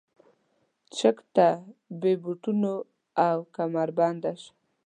[0.97, 1.47] چک ته
[1.99, 2.73] بې بوټونو
[3.27, 4.51] او کمربنده شه.